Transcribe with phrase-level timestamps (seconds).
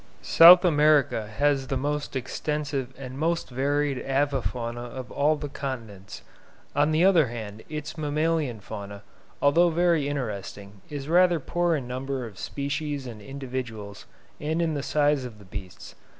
[0.23, 6.23] South America has the most extensive and most varied avifauna of all the continents.
[6.75, 9.03] On the other hand, its mammalian fauna,
[9.43, 14.07] although very interesting, is rather poor in number of species and individuals
[14.39, 15.93] and in the size of the beasts.